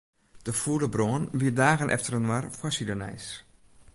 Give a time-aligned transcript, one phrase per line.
[0.45, 3.25] De fûle brân wie dagen efterinoar foarsidenijs.